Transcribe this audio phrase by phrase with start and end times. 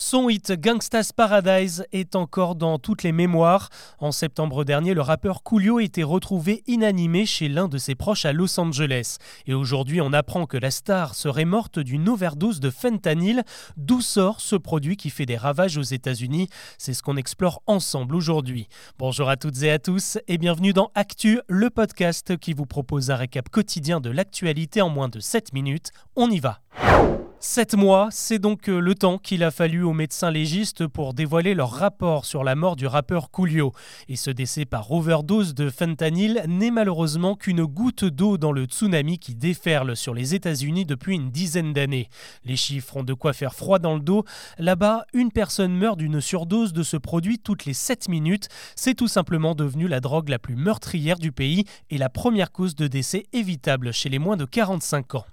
[0.00, 3.68] Son hit Gangsta's Paradise est encore dans toutes les mémoires.
[3.98, 8.32] En septembre dernier, le rappeur Coolio était retrouvé inanimé chez l'un de ses proches à
[8.32, 9.16] Los Angeles.
[9.48, 13.42] Et aujourd'hui, on apprend que la star serait morte d'une overdose de fentanyl.
[13.76, 16.48] D'où sort ce produit qui fait des ravages aux États-Unis?
[16.78, 18.68] C'est ce qu'on explore ensemble aujourd'hui.
[19.00, 23.10] Bonjour à toutes et à tous et bienvenue dans Actu, le podcast qui vous propose
[23.10, 25.90] un récap quotidien de l'actualité en moins de 7 minutes.
[26.14, 26.60] On y va.
[27.40, 31.54] Sept mois, c'est donc euh, le temps qu'il a fallu aux médecins légistes pour dévoiler
[31.54, 33.72] leur rapport sur la mort du rappeur Coolio.
[34.08, 39.20] Et ce décès par overdose de fentanyl n'est malheureusement qu'une goutte d'eau dans le tsunami
[39.20, 42.08] qui déferle sur les États-Unis depuis une dizaine d'années.
[42.44, 44.24] Les chiffres ont de quoi faire froid dans le dos.
[44.58, 48.48] Là-bas, une personne meurt d'une surdose de ce produit toutes les 7 minutes.
[48.74, 52.74] C'est tout simplement devenu la drogue la plus meurtrière du pays et la première cause
[52.74, 55.24] de décès évitable chez les moins de 45 ans.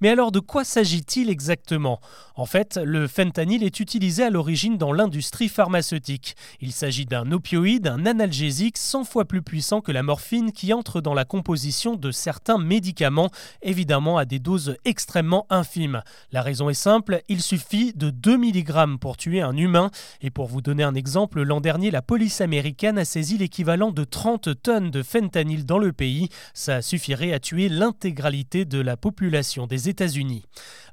[0.00, 2.00] Mais alors de quoi s'agit-il exactement?
[2.34, 6.34] En fait, le fentanyl est utilisé à l'origine dans l'industrie pharmaceutique.
[6.60, 11.00] Il s'agit d'un opioïde, un analgésique 100 fois plus puissant que la morphine qui entre
[11.00, 16.02] dans la composition de certains médicaments, évidemment à des doses extrêmement infimes.
[16.32, 19.90] La raison est simple, il suffit de 2 mg pour tuer un humain.
[20.20, 24.04] Et pour vous donner un exemple, l'an dernier, la police américaine a saisi l'équivalent de
[24.04, 26.28] 30 tonnes de fentanyl dans le pays.
[26.54, 30.44] Ça suffirait à tuer l'intégralité de la population des États-Unis.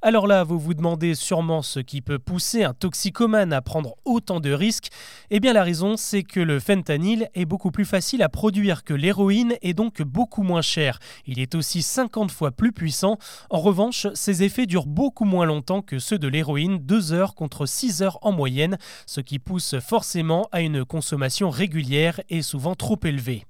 [0.01, 4.39] Alors là, vous vous demandez sûrement ce qui peut pousser un toxicomane à prendre autant
[4.39, 4.89] de risques.
[5.29, 8.93] Eh bien la raison, c'est que le fentanyl est beaucoup plus facile à produire que
[8.93, 10.99] l'héroïne et donc beaucoup moins cher.
[11.25, 13.17] Il est aussi 50 fois plus puissant.
[13.49, 17.65] En revanche, ses effets durent beaucoup moins longtemps que ceux de l'héroïne, 2 heures contre
[17.65, 22.99] 6 heures en moyenne, ce qui pousse forcément à une consommation régulière et souvent trop
[23.03, 23.45] élevée.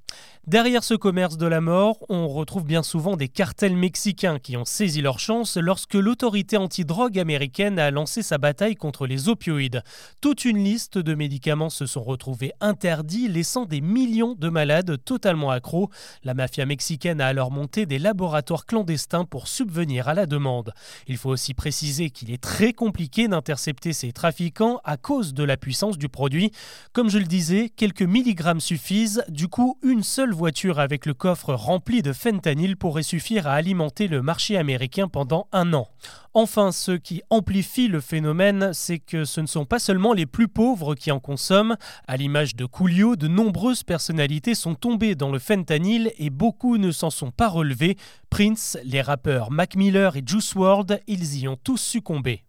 [0.50, 4.66] Derrière ce commerce de la mort, on retrouve bien souvent des cartels mexicains qui ont
[4.66, 9.84] saisi leur chance lorsque l'autorité antidrogue américaine a lancé sa bataille contre les opioïdes.
[10.22, 15.52] Toute une liste de médicaments se sont retrouvés interdits, laissant des millions de malades totalement
[15.52, 15.92] accros.
[16.24, 20.74] La mafia mexicaine a alors monté des laboratoires clandestins pour subvenir à la demande.
[21.06, 25.58] Il faut aussi préciser qu'il est très compliqué d'intercepter ces trafiquants à cause de la
[25.58, 26.52] puissance du produit.
[26.92, 31.54] Comme je le disais, quelques milligrammes suffisent, du coup une seule voiture avec le coffre
[31.54, 35.88] rempli de fentanyl pourrait suffire à alimenter le marché américain pendant un an.
[36.34, 40.48] Enfin, ce qui amplifie le phénomène, c'est que ce ne sont pas seulement les plus
[40.48, 41.76] pauvres qui en consomment.
[42.08, 46.92] À l'image de Coolio, de nombreuses personnalités sont tombées dans le fentanyl et beaucoup ne
[46.92, 47.98] s'en sont pas relevés.
[48.30, 52.44] Prince, les rappeurs Mac Miller et Juice WRLD, ils y ont tous succombé.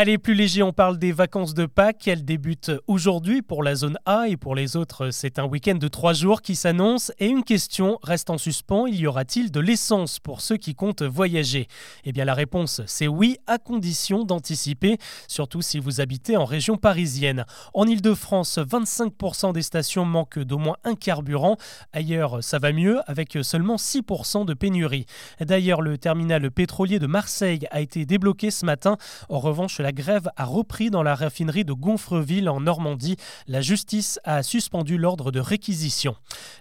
[0.00, 2.06] Allez, plus léger, on parle des vacances de Pâques.
[2.06, 5.88] Elles débutent aujourd'hui pour la zone A et pour les autres, c'est un week-end de
[5.88, 7.10] trois jours qui s'annonce.
[7.18, 11.66] Et une question reste en suspens, y aura-t-il de l'essence pour ceux qui comptent voyager?
[12.04, 16.76] Eh bien la réponse, c'est oui, à condition d'anticiper, surtout si vous habitez en région
[16.76, 17.44] parisienne.
[17.74, 21.56] En Ile-de-France, 25% des stations manquent d'au moins un carburant.
[21.92, 25.06] Ailleurs, ça va mieux, avec seulement 6% de pénurie.
[25.40, 28.96] D'ailleurs, le terminal pétrolier de Marseille a été débloqué ce matin.
[29.88, 33.16] La grève a repris dans la raffinerie de Gonfreville en Normandie.
[33.46, 36.14] La justice a suspendu l'ordre de réquisition.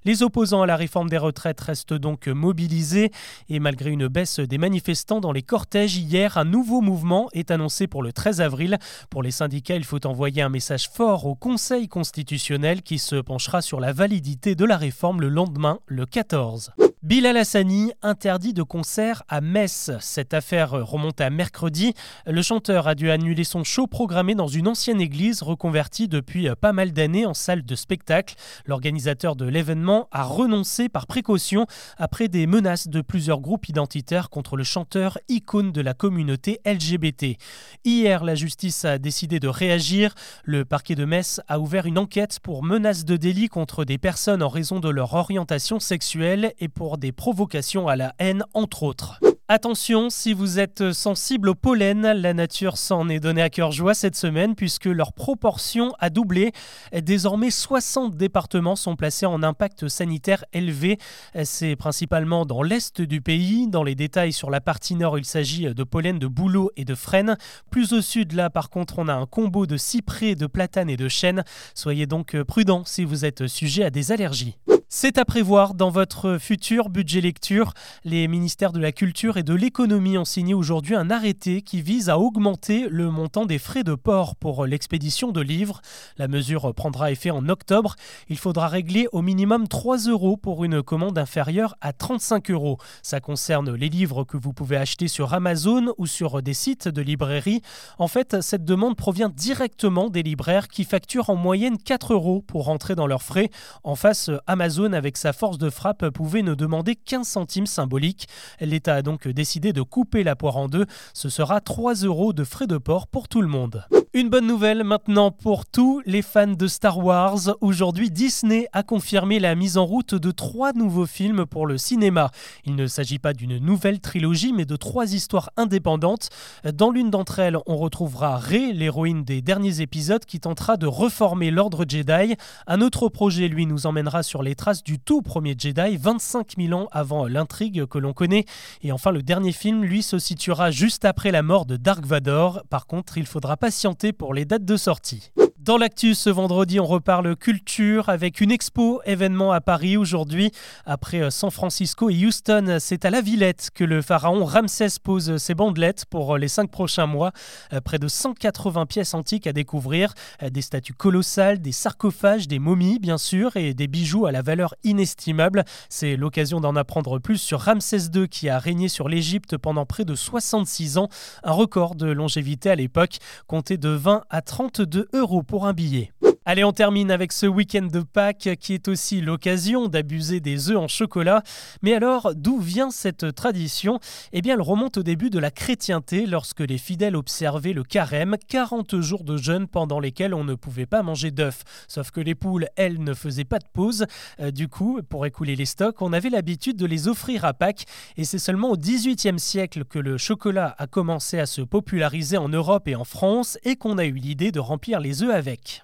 [0.05, 3.11] Les opposants à la réforme des retraites restent donc mobilisés
[3.49, 7.85] et malgré une baisse des manifestants dans les cortèges hier, un nouveau mouvement est annoncé
[7.85, 8.77] pour le 13 avril.
[9.09, 13.61] Pour les syndicats, il faut envoyer un message fort au Conseil constitutionnel qui se penchera
[13.61, 16.71] sur la validité de la réforme le lendemain, le 14.
[17.07, 19.91] Bilal Hassani interdit de concert à Metz.
[20.01, 21.93] Cette affaire remonte à mercredi.
[22.25, 26.73] Le chanteur a dû annuler son show programmé dans une ancienne église reconvertie depuis pas
[26.73, 28.35] mal d'années en salle de spectacle.
[28.65, 34.57] L'organisateur de l'événement a renoncé par précaution après des menaces de plusieurs groupes identitaires contre
[34.57, 37.37] le chanteur icône de la communauté LGBT.
[37.85, 40.13] Hier, la justice a décidé de réagir.
[40.43, 44.43] Le parquet de Metz a ouvert une enquête pour menaces de délit contre des personnes
[44.43, 49.19] en raison de leur orientation sexuelle et pour des provocations à la haine, entre autres.
[49.49, 53.93] Attention, si vous êtes sensible au pollen, la nature s'en est donné à cœur joie
[53.93, 56.51] cette semaine puisque leur proportion a doublé.
[56.91, 60.97] Désormais, 60 départements sont placés en impact sanitaire élevé.
[61.45, 63.69] C'est principalement dans l'est du pays.
[63.69, 66.93] Dans les détails sur la partie nord, il s'agit de pollen de bouleau et de
[66.93, 67.37] frêne.
[67.71, 70.97] Plus au sud, là, par contre, on a un combo de cyprès, de platane et
[70.97, 71.45] de chêne.
[71.73, 74.57] Soyez donc prudents si vous êtes sujet à des allergies.
[74.89, 77.73] C'est à prévoir dans votre futur budget lecture.
[78.05, 82.07] Les ministères de la Culture et de l'Économie ont signé aujourd'hui un arrêté qui vise
[82.07, 85.81] à augmenter le montant des frais de port pour l'expédition de livres.
[86.17, 87.97] La mesure prendra effet en octobre.
[88.29, 92.77] Il faudra régler au minimum 3 euros pour une commande inférieure à 35 euros.
[93.03, 97.01] Ça concerne les livres que vous pouvez acheter sur Amazon ou sur des sites de
[97.01, 97.61] librairie.
[97.97, 102.63] En fait, cette demande provient directement des libraires qui facturent en moyenne 4 euros pour
[102.63, 103.49] rentrer dans leurs frais.
[103.83, 108.27] En face, Amazon avec sa force de frappe, pouvait ne demander qu'un centime symbolique.
[108.61, 110.85] L'État a donc décidé de couper la poire en deux.
[111.13, 113.83] Ce sera 3 euros de frais de port pour tout le monde.
[114.17, 117.55] Une bonne nouvelle maintenant pour tous les fans de Star Wars.
[117.61, 122.31] Aujourd'hui, Disney a confirmé la mise en route de trois nouveaux films pour le cinéma.
[122.65, 126.29] Il ne s'agit pas d'une nouvelle trilogie, mais de trois histoires indépendantes.
[126.73, 131.51] Dans l'une d'entre elles, on retrouvera Rey, l'héroïne des derniers épisodes, qui tentera de reformer
[131.51, 132.33] l'ordre Jedi.
[132.65, 136.73] Un autre projet, lui, nous emmènera sur les traces du tout premier Jedi, 25 000
[136.73, 138.45] ans avant l'intrigue que l'on connaît.
[138.81, 142.63] Et enfin, le dernier film, lui, se situera juste après la mort de Dark Vador.
[142.71, 145.31] Par contre, il faudra patienter pour les dates de sortie.
[145.67, 150.53] Dans l'actu ce vendredi, on reparle culture avec une expo événement à Paris aujourd'hui.
[150.85, 155.35] Après euh, San Francisco et Houston, c'est à la Villette que le pharaon Ramsès pose
[155.35, 157.33] ses bandelettes pour euh, les cinq prochains mois.
[157.73, 162.99] Euh, près de 180 pièces antiques à découvrir, des statues colossales, des sarcophages, des momies
[162.99, 165.65] bien sûr et des bijoux à la valeur inestimable.
[165.89, 170.05] C'est l'occasion d'en apprendre plus sur Ramsès II qui a régné sur l'Égypte pendant près
[170.05, 171.09] de 66 ans,
[171.43, 173.17] un record de longévité à l'époque,
[173.47, 176.11] compté de 20 à 32 euros pour un billet.
[176.49, 180.77] Allez, on termine avec ce week-end de Pâques qui est aussi l'occasion d'abuser des œufs
[180.77, 181.43] en chocolat.
[181.81, 183.99] Mais alors, d'où vient cette tradition?
[184.31, 188.37] Eh bien, elle remonte au début de la chrétienté lorsque les fidèles observaient le carême,
[188.47, 191.65] 40 jours de jeûne pendant lesquels on ne pouvait pas manger d'œufs.
[191.89, 194.05] Sauf que les poules, elles, ne faisaient pas de pause.
[194.39, 197.83] Euh, du coup, pour écouler les stocks, on avait l'habitude de les offrir à Pâques.
[198.15, 202.47] Et c'est seulement au XVIIIe siècle que le chocolat a commencé à se populariser en
[202.47, 205.83] Europe et en France et qu'on a eu l'idée de remplir les œufs avec.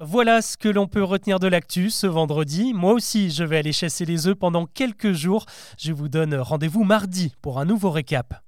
[0.00, 2.74] Voilà ce que l'on peut retenir de l'actu ce vendredi.
[2.74, 5.46] Moi aussi, je vais aller chasser les œufs pendant quelques jours.
[5.78, 8.42] Je vous donne rendez-vous mardi pour un nouveau récap.